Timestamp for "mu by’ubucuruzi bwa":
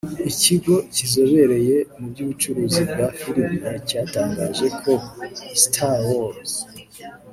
1.97-3.07